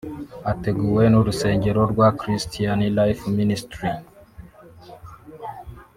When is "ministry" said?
3.37-3.91